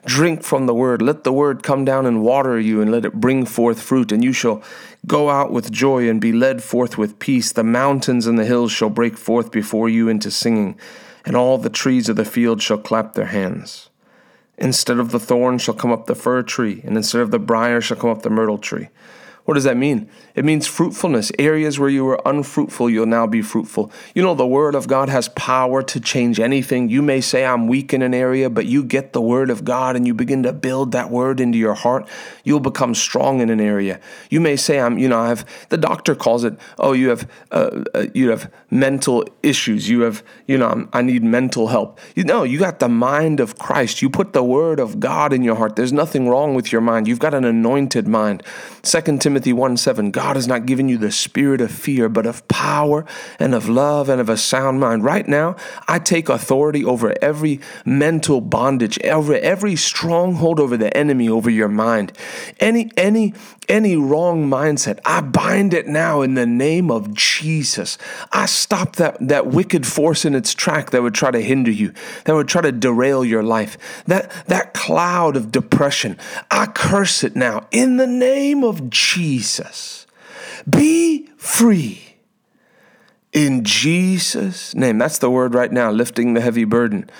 Drink 0.04 0.42
from 0.42 0.66
the 0.66 0.74
word. 0.74 1.00
Let 1.00 1.24
the 1.24 1.32
word 1.32 1.62
come 1.62 1.86
down 1.86 2.04
and 2.04 2.22
water 2.22 2.60
you 2.60 2.82
and 2.82 2.92
let 2.92 3.06
it 3.06 3.14
bring 3.14 3.46
forth 3.46 3.80
fruit. 3.80 4.12
And 4.12 4.22
you 4.22 4.34
shall 4.34 4.62
go 5.06 5.30
out 5.30 5.50
with 5.50 5.72
joy 5.72 6.06
and 6.06 6.20
be 6.20 6.32
led 6.32 6.62
forth 6.62 6.98
with 6.98 7.18
peace. 7.18 7.50
The 7.50 7.64
mountains 7.64 8.26
and 8.26 8.38
the 8.38 8.44
hills 8.44 8.72
shall 8.72 8.90
break 8.90 9.16
forth 9.16 9.50
before 9.50 9.88
you 9.88 10.10
into 10.10 10.30
singing, 10.30 10.78
and 11.24 11.34
all 11.34 11.56
the 11.56 11.70
trees 11.70 12.10
of 12.10 12.16
the 12.16 12.26
field 12.26 12.60
shall 12.60 12.76
clap 12.76 13.14
their 13.14 13.24
hands. 13.24 13.87
Instead 14.58 14.98
of 14.98 15.12
the 15.12 15.20
thorn 15.20 15.56
shall 15.56 15.74
come 15.74 15.92
up 15.92 16.06
the 16.06 16.14
fir 16.14 16.42
tree, 16.42 16.82
and 16.84 16.96
instead 16.96 17.20
of 17.20 17.30
the 17.30 17.38
brier 17.38 17.80
shall 17.80 17.96
come 17.96 18.10
up 18.10 18.22
the 18.22 18.30
myrtle 18.30 18.58
tree. 18.58 18.88
What 19.48 19.54
does 19.54 19.64
that 19.64 19.78
mean? 19.78 20.10
It 20.34 20.44
means 20.44 20.66
fruitfulness. 20.66 21.32
Areas 21.38 21.78
where 21.78 21.88
you 21.88 22.04
were 22.04 22.20
unfruitful, 22.26 22.90
you'll 22.90 23.06
now 23.06 23.26
be 23.26 23.40
fruitful. 23.40 23.90
You 24.14 24.22
know, 24.22 24.34
the 24.34 24.46
Word 24.46 24.74
of 24.74 24.88
God 24.88 25.08
has 25.08 25.30
power 25.30 25.82
to 25.84 26.00
change 26.00 26.38
anything. 26.38 26.90
You 26.90 27.00
may 27.00 27.22
say, 27.22 27.46
I'm 27.46 27.66
weak 27.66 27.94
in 27.94 28.02
an 28.02 28.12
area, 28.12 28.50
but 28.50 28.66
you 28.66 28.84
get 28.84 29.14
the 29.14 29.22
Word 29.22 29.48
of 29.48 29.64
God 29.64 29.96
and 29.96 30.06
you 30.06 30.12
begin 30.12 30.42
to 30.42 30.52
build 30.52 30.92
that 30.92 31.08
Word 31.08 31.40
into 31.40 31.56
your 31.56 31.72
heart, 31.72 32.06
you'll 32.44 32.60
become 32.60 32.94
strong 32.94 33.40
in 33.40 33.48
an 33.48 33.58
area. 33.58 34.00
You 34.28 34.38
may 34.38 34.54
say, 34.54 34.80
I'm, 34.80 34.98
you 34.98 35.08
know, 35.08 35.18
I 35.18 35.28
have, 35.28 35.46
the 35.70 35.78
doctor 35.78 36.14
calls 36.14 36.44
it, 36.44 36.52
oh, 36.78 36.92
you 36.92 37.08
have, 37.08 37.26
uh, 37.50 37.84
uh, 37.94 38.06
you 38.12 38.28
have 38.28 38.52
mental 38.70 39.24
issues. 39.42 39.88
You 39.88 40.02
have, 40.02 40.22
you 40.46 40.58
know, 40.58 40.68
I'm, 40.68 40.90
i 40.92 41.00
need 41.00 41.24
mental 41.24 41.68
help. 41.68 42.00
You 42.14 42.24
know, 42.24 42.42
you 42.42 42.58
got 42.58 42.80
the 42.80 42.90
mind 42.90 43.40
of 43.40 43.58
Christ. 43.58 44.02
You 44.02 44.10
put 44.10 44.34
the 44.34 44.44
Word 44.44 44.78
of 44.78 45.00
God 45.00 45.32
in 45.32 45.42
your 45.42 45.54
heart. 45.54 45.74
There's 45.74 45.90
nothing 45.90 46.28
wrong 46.28 46.54
with 46.54 46.70
your 46.70 46.82
mind. 46.82 47.08
You've 47.08 47.18
got 47.18 47.32
an 47.32 47.46
anointed 47.46 48.06
mind. 48.06 48.42
Second 48.82 49.22
Timothy 49.22 49.37
Timothy 49.38 49.52
1 49.52 49.76
7, 49.76 50.10
God 50.10 50.34
has 50.34 50.48
not 50.48 50.66
given 50.66 50.88
you 50.88 50.98
the 50.98 51.12
spirit 51.12 51.60
of 51.60 51.70
fear, 51.70 52.08
but 52.08 52.26
of 52.26 52.48
power 52.48 53.04
and 53.38 53.54
of 53.54 53.68
love 53.68 54.08
and 54.08 54.20
of 54.20 54.28
a 54.28 54.36
sound 54.36 54.80
mind. 54.80 55.04
Right 55.04 55.28
now, 55.28 55.54
I 55.86 56.00
take 56.00 56.28
authority 56.28 56.84
over 56.84 57.14
every 57.22 57.60
mental 57.84 58.40
bondage, 58.40 58.98
over 59.04 59.36
every 59.36 59.76
stronghold 59.76 60.58
over 60.58 60.76
the 60.76 60.96
enemy, 60.96 61.28
over 61.28 61.48
your 61.48 61.68
mind. 61.68 62.12
Any, 62.58 62.90
any, 62.96 63.32
any 63.68 63.94
wrong 63.94 64.50
mindset, 64.50 64.98
I 65.04 65.20
bind 65.20 65.72
it 65.72 65.86
now 65.86 66.22
in 66.22 66.34
the 66.34 66.46
name 66.46 66.90
of 66.90 67.14
Jesus. 67.14 67.96
I 68.32 68.46
stop 68.46 68.96
that, 68.96 69.18
that 69.20 69.46
wicked 69.46 69.86
force 69.86 70.24
in 70.24 70.34
its 70.34 70.52
track 70.52 70.90
that 70.90 71.02
would 71.02 71.14
try 71.14 71.30
to 71.30 71.40
hinder 71.40 71.70
you, 71.70 71.92
that 72.24 72.34
would 72.34 72.48
try 72.48 72.62
to 72.62 72.72
derail 72.72 73.24
your 73.24 73.44
life. 73.44 74.02
That, 74.06 74.32
that 74.46 74.74
cloud 74.74 75.36
of 75.36 75.52
depression, 75.52 76.18
I 76.50 76.66
curse 76.66 77.22
it 77.22 77.36
now 77.36 77.68
in 77.70 77.98
the 77.98 78.06
name 78.08 78.64
of 78.64 78.90
Jesus. 78.90 79.27
Jesus. 79.28 80.06
Be 80.68 81.26
free 81.36 82.16
in 83.30 83.62
Jesus' 83.62 84.74
name. 84.74 84.96
That's 84.96 85.18
the 85.18 85.30
word 85.30 85.52
right 85.54 85.70
now, 85.70 85.90
lifting 85.90 86.32
the 86.32 86.40
heavy 86.40 86.64
burden. 86.64 87.10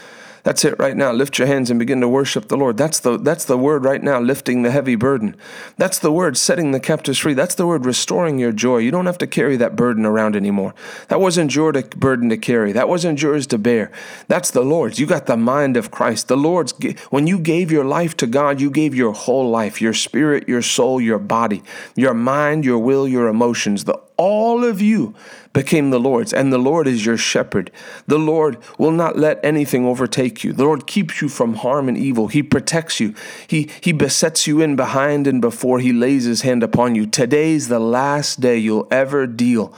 That's 0.43 0.65
it 0.65 0.79
right 0.79 0.97
now. 0.97 1.13
Lift 1.13 1.39
your 1.39 1.47
hands 1.47 1.71
and 1.71 1.79
begin 1.79 2.01
to 2.01 2.09
worship 2.09 2.49
the 2.49 2.57
Lord. 2.57 2.77
That's 2.77 3.01
the 3.01 3.19
that's 3.19 3.45
the 3.45 3.59
word 3.59 3.85
right 3.85 4.03
now, 4.03 4.21
lifting 4.21 4.63
the 4.63 4.71
heavy 4.71 4.95
burden. 4.95 5.37
That's 5.77 5.99
the 5.99 6.13
word 6.13 6.37
setting 6.37 6.71
the 6.71 6.81
captives 6.81 7.19
free. 7.19 7.35
That's 7.35 7.55
the 7.55 7.67
word 7.67 7.85
restoring 7.85 8.39
your 8.39 8.53
joy. 8.53 8.79
You 8.79 8.91
don't 8.91 9.07
have 9.07 9.19
to 9.19 9.27
carry 9.27 9.57
that 9.57 9.77
burden 9.77 10.07
around 10.07 10.37
anymore. 10.37 10.75
That 11.09 11.21
wasn't 11.21 11.55
your 11.55 11.73
burden 11.73 12.29
to 12.31 12.37
carry. 12.37 12.73
That 12.73 12.89
wasn't 12.89 13.21
yours 13.21 13.47
to 13.49 13.59
bear. 13.59 13.91
That's 14.29 14.51
the 14.51 14.63
Lord's. 14.63 14.99
You 14.99 15.07
got 15.07 15.27
the 15.27 15.37
mind 15.37 15.77
of 15.77 15.91
Christ. 15.91 16.29
The 16.29 16.37
Lord's 16.37 16.75
when 17.11 17.27
you 17.27 17.39
gave 17.39 17.71
your 17.71 17.85
life 17.85 18.17
to 18.19 18.27
God, 18.27 18.61
you 18.61 18.71
gave 18.71 18.95
your 18.95 19.13
whole 19.13 19.51
life, 19.51 19.81
your 19.81 19.95
spirit, 19.95 20.49
your 20.49 20.63
soul, 20.63 21.01
your 21.01 21.19
body, 21.19 21.63
your 21.95 22.15
mind, 22.15 22.65
your 22.65 22.79
will, 22.79 23.07
your 23.07 23.29
emotions. 23.29 23.85
The 23.85 24.08
all 24.19 24.65
of 24.65 24.83
you 24.83 25.15
became 25.53 25.91
the 25.91 26.01
Lord's, 26.01 26.33
and 26.33 26.53
the 26.53 26.59
Lord 26.59 26.87
is 26.87 27.07
your 27.07 27.17
shepherd. 27.17 27.71
The 28.07 28.19
Lord 28.19 28.59
will 28.77 28.91
not 28.91 29.17
let 29.17 29.43
anything 29.45 29.87
overtake 29.87 30.45
you. 30.45 30.53
The 30.53 30.65
Lord 30.65 30.87
keeps 30.87 31.23
you 31.23 31.29
from 31.29 31.55
harm 31.55 31.89
and 31.89 31.97
evil. 31.97 32.27
He 32.27 32.43
protects 32.43 33.01
you. 33.01 33.15
He, 33.47 33.71
he 33.81 33.93
besets 33.93 34.47
you 34.47 34.61
in 34.61 34.77
behind 34.77 35.27
and 35.27 35.41
before 35.41 35.79
He 35.79 35.93
lays 35.93 36.25
His 36.25 36.43
hand 36.43 36.63
upon 36.63 36.97
you. 36.97 37.07
Today's 37.07 37.69
the 37.69 37.79
last 37.79 38.41
day 38.41 38.59
you'll 38.59 38.89
ever 38.91 39.27
deal 39.27 39.75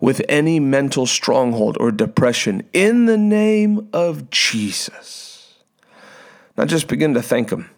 with 0.00 0.22
any 0.28 0.58
mental 0.58 1.06
stronghold 1.06 1.76
or 1.78 1.92
depression 1.92 2.66
in 2.72 3.04
the 3.04 3.18
name 3.18 3.88
of 3.92 4.30
Jesus. 4.30 5.54
Now 6.56 6.64
just 6.64 6.88
begin 6.88 7.14
to 7.14 7.22
thank 7.22 7.50
Him. 7.50 7.70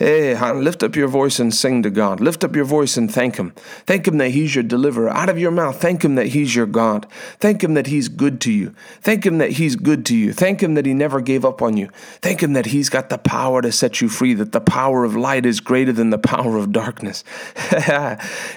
Hey, 0.00 0.34
lift 0.54 0.82
up 0.82 0.96
your 0.96 1.08
voice 1.08 1.38
and 1.38 1.54
sing 1.54 1.82
to 1.82 1.90
God. 1.90 2.20
Lift 2.20 2.42
up 2.42 2.56
your 2.56 2.64
voice 2.64 2.96
and 2.96 3.12
thank 3.12 3.36
Him. 3.36 3.50
Thank 3.84 4.08
Him 4.08 4.16
that 4.16 4.30
He's 4.30 4.54
your 4.54 4.64
deliverer. 4.64 5.10
Out 5.10 5.28
of 5.28 5.38
your 5.38 5.50
mouth, 5.50 5.78
thank 5.78 6.02
Him 6.02 6.14
that 6.14 6.28
He's 6.28 6.56
your 6.56 6.64
God. 6.64 7.06
Thank 7.38 7.62
Him 7.62 7.74
that 7.74 7.88
He's 7.88 8.08
good 8.08 8.40
to 8.40 8.50
you. 8.50 8.74
Thank 9.02 9.26
Him 9.26 9.36
that 9.36 9.50
He's 9.52 9.76
good 9.76 10.06
to 10.06 10.16
you. 10.16 10.32
Thank 10.32 10.62
Him 10.62 10.72
that 10.72 10.86
He 10.86 10.94
never 10.94 11.20
gave 11.20 11.44
up 11.44 11.60
on 11.60 11.76
you. 11.76 11.90
Thank 12.22 12.42
Him 12.42 12.54
that 12.54 12.64
He's 12.64 12.88
got 12.88 13.10
the 13.10 13.18
power 13.18 13.60
to 13.60 13.70
set 13.70 14.00
you 14.00 14.08
free, 14.08 14.32
that 14.32 14.52
the 14.52 14.60
power 14.62 15.04
of 15.04 15.16
light 15.16 15.44
is 15.44 15.60
greater 15.60 15.92
than 15.92 16.08
the 16.08 16.16
power 16.16 16.56
of 16.56 16.72
darkness. 16.72 17.22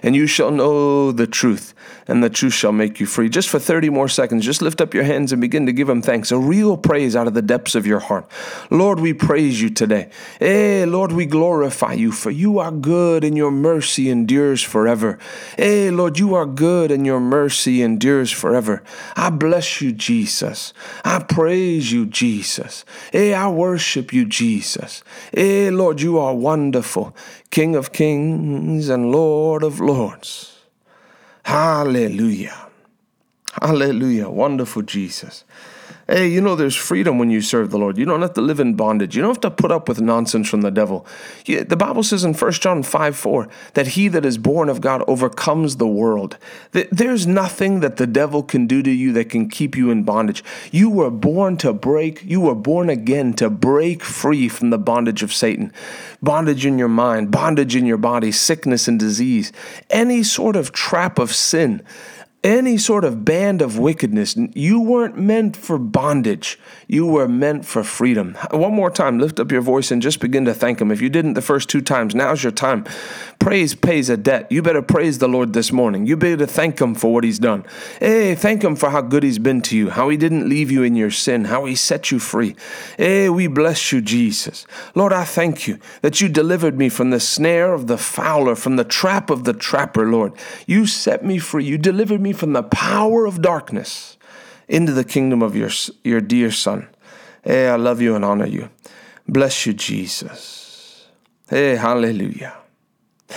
and 0.02 0.16
you 0.16 0.28
shall 0.28 0.50
know 0.50 1.12
the 1.12 1.28
truth, 1.28 1.74
and 2.08 2.24
the 2.24 2.30
truth 2.30 2.54
shall 2.54 2.72
make 2.72 3.02
you 3.02 3.06
free. 3.06 3.28
Just 3.28 3.50
for 3.50 3.60
30 3.60 3.90
more 3.90 4.08
seconds, 4.08 4.46
just 4.46 4.62
lift 4.62 4.80
up 4.80 4.94
your 4.94 5.04
hands 5.04 5.34
and 5.34 5.42
begin 5.42 5.66
to 5.66 5.74
give 5.74 5.90
Him 5.90 6.02
thanks. 6.02 6.32
A 6.32 6.38
real 6.38 6.78
praise 6.78 7.18
out 7.18 7.28
of 7.28 7.34
the 7.34 7.42
depths 7.42 7.76
of 7.76 7.86
your 7.86 8.00
heart. 8.00 8.32
Lord, 8.70 9.02
we 9.02 9.14
praise 9.14 9.62
you 9.62 9.70
today. 9.70 10.10
Hey, 10.40 10.86
Lord, 10.86 11.12
we 11.12 11.33
glorify 11.34 11.94
you, 11.94 12.12
for 12.12 12.30
you 12.30 12.60
are 12.60 12.72
good 12.72 13.24
and 13.24 13.36
your 13.36 13.50
mercy 13.50 14.08
endures 14.08 14.62
forever. 14.62 15.18
Hey, 15.58 15.90
Lord, 15.90 16.20
you 16.20 16.36
are 16.36 16.46
good 16.46 16.92
and 16.92 17.08
your 17.08 17.20
mercy 17.20 17.82
endures 17.82 18.30
forever. 18.32 18.84
I 19.16 19.32
bless 19.32 19.82
you, 19.82 19.94
Jesus. 19.94 20.74
I 21.04 21.24
praise 21.24 21.92
you, 21.92 22.06
Jesus. 22.06 22.86
Hey, 23.12 23.34
I 23.34 23.48
worship 23.50 24.14
you, 24.14 24.26
Jesus. 24.26 25.04
Hey, 25.34 25.72
Lord, 25.72 26.02
you 26.02 26.20
are 26.20 26.36
wonderful, 26.36 27.16
King 27.50 27.76
of 27.76 27.92
kings 27.92 28.88
and 28.88 29.12
Lord 29.12 29.64
of 29.64 29.80
lords. 29.80 30.62
Hallelujah. 31.46 32.68
Hallelujah. 33.60 34.30
Wonderful 34.30 34.84
Jesus. 34.84 35.46
Hey, 36.06 36.28
you 36.28 36.42
know, 36.42 36.58
there's 36.58 36.76
freedom 36.76 37.18
when 37.18 37.30
you 37.30 37.40
serve 37.40 37.72
the 37.72 37.78
Lord. 37.78 37.98
You 37.98 38.04
don't 38.04 38.22
have 38.22 38.34
to 38.34 38.42
live 38.42 38.60
in 38.60 38.74
bondage. 38.74 39.16
You 39.16 39.22
don't 39.22 39.32
have 39.32 39.40
to 39.42 39.50
put 39.50 39.72
up 39.72 39.88
with 39.88 40.02
nonsense 40.02 40.50
from 40.50 40.60
the 40.60 40.70
devil. 40.70 41.06
the 41.46 41.78
Bible 41.78 42.04
says 42.04 42.26
in 42.26 42.34
1 42.34 42.52
John 42.54 42.84
5 42.84 43.16
4 43.16 43.48
that 43.76 43.88
he 43.88 44.10
that 44.10 44.26
is 44.26 44.38
born 44.38 44.68
of 44.68 44.82
God 44.82 45.02
overcomes 45.08 45.78
the 45.78 45.88
world. 45.88 46.38
There's 46.72 47.26
nothing 47.26 47.80
that 47.80 47.96
the 47.96 48.08
devil 48.08 48.44
can 48.44 48.68
do 48.68 48.84
to 48.84 48.92
you 48.92 49.14
that 49.14 49.30
can 49.30 49.48
keep 49.48 49.78
you 49.78 49.92
in 49.92 50.04
bondage. 50.04 50.44
You 50.72 50.90
were 50.90 51.10
born 51.10 51.56
to 51.58 51.72
break, 51.72 52.22
you 52.26 52.42
were 52.42 52.56
born 52.56 52.90
again 52.90 53.32
to 53.36 53.50
break 53.50 54.04
free 54.04 54.50
from 54.50 54.72
the 54.72 54.78
bondage 54.78 55.24
of 55.24 55.32
Satan. 55.32 55.72
Bondage 56.22 56.66
in 56.66 56.78
your 56.78 56.90
mind, 56.90 57.32
bondage 57.32 57.78
in 57.78 57.86
your 57.86 57.98
body, 57.98 58.34
sickness 58.34 58.90
and 58.90 59.00
disease, 59.00 59.54
any 59.90 60.22
sort 60.22 60.58
of 60.58 60.74
trap 60.74 61.18
of 61.18 61.34
sin 61.34 61.82
any 62.44 62.78
sort 62.78 63.06
of 63.06 63.24
band 63.24 63.62
of 63.62 63.80
wickedness. 63.80 64.36
You 64.54 64.82
weren't 64.82 65.18
meant 65.18 65.56
for 65.56 65.78
bondage. 65.78 66.60
You 66.88 67.06
were 67.06 67.28
meant 67.28 67.66
for 67.66 67.84
freedom. 67.84 68.38
One 68.52 68.74
more 68.74 68.92
time, 68.92 69.18
lift 69.18 69.40
up 69.40 69.52
your 69.52 69.62
voice 69.62 69.92
and 69.92 70.02
just 70.02 70.20
begin 70.20 70.44
to 70.46 70.54
thank 70.54 70.82
Him. 70.82 70.92
If 70.92 71.02
you 71.02 71.10
didn't 71.10 71.34
the 71.34 71.42
first 71.42 71.70
two 71.70 71.82
times, 71.82 72.14
now's 72.14 72.44
your 72.44 72.52
time. 72.52 72.84
Praise 73.40 73.76
pays 73.76 74.10
a 74.10 74.18
debt. 74.18 74.52
You 74.52 74.62
better 74.62 74.82
praise 74.82 75.20
the 75.20 75.30
Lord 75.30 75.54
this 75.54 75.72
morning. 75.72 76.06
You 76.06 76.18
better 76.18 76.46
thank 76.46 76.82
Him 76.82 76.96
for 76.96 77.14
what 77.14 77.24
He's 77.24 77.40
done. 77.40 77.66
Hey, 78.00 78.36
thank 78.36 78.64
Him 78.64 78.76
for 78.76 78.90
how 78.90 79.02
good 79.02 79.24
He's 79.24 79.40
been 79.40 79.62
to 79.64 79.78
you, 79.78 79.90
how 79.90 80.10
He 80.10 80.18
didn't 80.18 80.50
leave 80.50 80.70
you 80.70 80.84
in 80.84 80.96
your 80.96 81.12
sin, 81.12 81.46
how 81.46 81.66
He 81.66 81.76
set 81.76 82.12
you 82.12 82.20
free. 82.20 82.56
Hey, 82.98 83.30
we 83.30 83.48
bless 83.48 83.92
you, 83.92 84.02
Jesus. 84.02 84.68
Lord, 84.96 85.14
I 85.14 85.24
thank 85.24 85.68
you 85.68 85.80
that 86.02 86.20
you 86.20 86.28
delivered 86.28 86.78
me 86.78 86.90
from 86.90 87.10
the 87.10 87.20
snare 87.20 87.74
of 87.74 87.88
the 87.88 87.98
fowler, 87.98 88.56
from 88.56 88.76
the 88.76 88.84
trap 88.84 89.30
of 89.30 89.46
the 89.46 89.54
trapper, 89.54 90.10
Lord. 90.10 90.34
You 90.68 90.86
set 90.86 91.24
me 91.24 91.38
free. 91.38 91.64
You 91.64 91.78
delivered 91.78 92.22
from 92.34 92.54
the 92.54 92.64
power 92.64 93.26
of 93.26 93.42
darkness 93.42 94.18
into 94.68 94.92
the 94.92 95.04
kingdom 95.04 95.42
of 95.42 95.56
your, 95.56 95.70
your 96.04 96.22
dear 96.22 96.52
Son. 96.52 96.88
Hey, 97.44 97.68
I 97.68 97.76
love 97.76 98.02
you 98.02 98.16
and 98.16 98.24
honor 98.24 98.48
you. 98.48 98.70
Bless 99.28 99.66
you, 99.66 99.74
Jesus. 99.74 101.08
Hey, 101.50 101.76
hallelujah. 101.76 102.54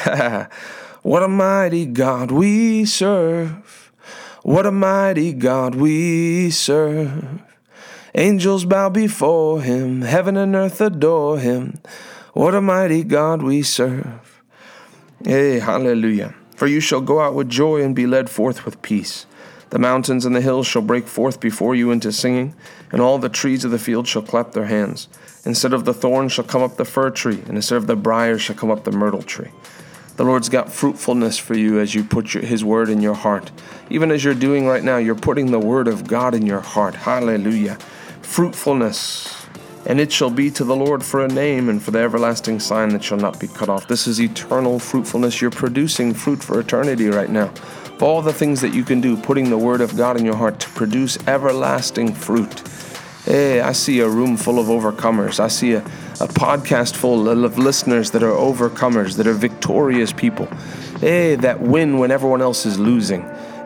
what 1.02 1.22
a 1.22 1.28
mighty 1.28 1.86
God 1.86 2.30
we 2.30 2.84
serve. 2.84 3.92
What 4.42 4.64
a 4.64 4.70
mighty 4.70 5.32
God 5.32 5.74
we 5.74 6.50
serve. 6.50 7.42
Angels 8.14 8.64
bow 8.64 8.88
before 8.88 9.60
him, 9.60 10.02
heaven 10.02 10.36
and 10.36 10.54
earth 10.54 10.80
adore 10.80 11.38
him. 11.38 11.80
What 12.32 12.54
a 12.54 12.60
mighty 12.60 13.02
God 13.02 13.42
we 13.42 13.62
serve. 13.62 14.42
Hey, 15.24 15.58
hallelujah. 15.58 16.34
For 16.56 16.66
you 16.66 16.80
shall 16.80 17.02
go 17.02 17.20
out 17.20 17.34
with 17.34 17.50
joy 17.50 17.82
and 17.82 17.94
be 17.94 18.06
led 18.06 18.30
forth 18.30 18.64
with 18.64 18.82
peace. 18.82 19.26
The 19.70 19.78
mountains 19.78 20.24
and 20.24 20.34
the 20.34 20.40
hills 20.40 20.66
shall 20.66 20.82
break 20.82 21.06
forth 21.06 21.38
before 21.38 21.74
you 21.74 21.90
into 21.90 22.12
singing, 22.12 22.54
and 22.90 23.00
all 23.00 23.18
the 23.18 23.28
trees 23.28 23.64
of 23.64 23.70
the 23.70 23.78
field 23.78 24.08
shall 24.08 24.22
clap 24.22 24.52
their 24.52 24.64
hands. 24.64 25.08
Instead 25.44 25.72
of 25.72 25.84
the 25.84 25.92
thorn 25.92 26.28
shall 26.28 26.44
come 26.44 26.62
up 26.62 26.76
the 26.76 26.84
fir 26.84 27.10
tree, 27.10 27.42
and 27.46 27.56
instead 27.56 27.76
of 27.76 27.86
the 27.86 27.94
brier 27.94 28.38
shall 28.38 28.56
come 28.56 28.70
up 28.70 28.84
the 28.84 28.92
myrtle 28.92 29.22
tree. 29.22 29.50
The 30.16 30.24
Lord's 30.24 30.48
got 30.48 30.72
fruitfulness 30.72 31.36
for 31.36 31.54
you 31.54 31.78
as 31.78 31.94
you 31.94 32.02
put 32.02 32.32
your, 32.32 32.42
His 32.42 32.64
word 32.64 32.88
in 32.88 33.02
your 33.02 33.14
heart. 33.14 33.50
Even 33.90 34.10
as 34.10 34.24
you're 34.24 34.32
doing 34.32 34.66
right 34.66 34.82
now, 34.82 34.96
you're 34.96 35.14
putting 35.14 35.50
the 35.50 35.58
word 35.58 35.88
of 35.88 36.06
God 36.06 36.34
in 36.34 36.46
your 36.46 36.60
heart. 36.60 36.94
Hallelujah. 36.94 37.74
Fruitfulness 38.22 39.35
and 39.86 40.00
it 40.00 40.10
shall 40.10 40.30
be 40.30 40.50
to 40.50 40.64
the 40.64 40.74
Lord 40.74 41.04
for 41.04 41.24
a 41.24 41.28
name 41.28 41.68
and 41.68 41.82
for 41.82 41.92
the 41.92 42.00
everlasting 42.00 42.58
sign 42.58 42.88
that 42.90 43.04
shall 43.04 43.18
not 43.18 43.38
be 43.38 43.46
cut 43.46 43.68
off. 43.68 43.86
This 43.86 44.06
is 44.06 44.20
eternal 44.20 44.78
fruitfulness. 44.80 45.40
You're 45.40 45.52
producing 45.52 46.12
fruit 46.12 46.42
for 46.42 46.58
eternity 46.58 47.06
right 47.06 47.30
now. 47.30 47.52
Of 47.94 48.02
all 48.02 48.20
the 48.20 48.32
things 48.32 48.60
that 48.60 48.74
you 48.74 48.84
can 48.84 49.00
do, 49.00 49.16
putting 49.16 49.48
the 49.48 49.56
word 49.56 49.80
of 49.80 49.96
God 49.96 50.18
in 50.18 50.24
your 50.24 50.36
heart 50.36 50.58
to 50.60 50.68
produce 50.70 51.16
everlasting 51.28 52.12
fruit. 52.12 52.62
Hey, 53.24 53.60
I 53.60 53.72
see 53.72 54.00
a 54.00 54.08
room 54.08 54.36
full 54.36 54.58
of 54.58 54.66
overcomers. 54.66 55.40
I 55.40 55.48
see 55.48 55.72
a, 55.72 55.78
a 55.78 56.28
podcast 56.28 56.94
full 56.94 57.28
of 57.28 57.58
listeners 57.58 58.10
that 58.10 58.22
are 58.22 58.32
overcomers, 58.32 59.16
that 59.16 59.26
are 59.26 59.32
victorious 59.32 60.12
people. 60.12 60.46
hey, 61.00 61.36
that 61.36 61.60
win 61.60 61.98
when 61.98 62.10
everyone 62.10 62.42
else 62.42 62.66
is 62.66 62.78
losing. 62.78 63.24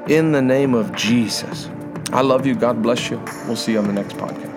In 0.08 0.32
the 0.32 0.42
name 0.42 0.74
of 0.74 0.94
Jesus. 0.94 1.68
I 2.12 2.22
love 2.22 2.46
you. 2.46 2.54
God 2.54 2.82
bless 2.82 3.10
you. 3.10 3.22
We'll 3.46 3.56
see 3.56 3.72
you 3.72 3.78
on 3.78 3.86
the 3.86 3.92
next 3.92 4.16
podcast. 4.16 4.49